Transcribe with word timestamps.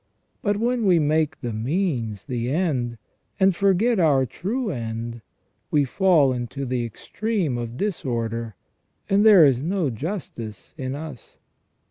But 0.41 0.57
when 0.57 0.87
we 0.87 0.97
make 0.97 1.41
the 1.41 1.53
means 1.53 2.25
the 2.25 2.49
end, 2.49 2.97
and 3.39 3.51
thus 3.53 3.57
forget 3.59 3.99
our 3.99 4.25
true 4.25 4.71
end, 4.71 5.21
we 5.69 5.85
fall 5.85 6.33
into 6.33 6.65
the 6.65 6.83
extreme 6.83 7.55
of 7.55 7.77
disorder, 7.77 8.55
and 9.11 9.23
there 9.23 9.45
is 9.45 9.61
no 9.61 9.91
justice 9.91 10.73
in 10.75 10.95
us. 10.95 11.37